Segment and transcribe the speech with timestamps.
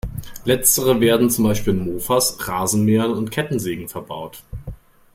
[0.45, 4.41] Letztere werden zum Beispiel in Mofas, Rasenmähern und Kettensägen verbaut.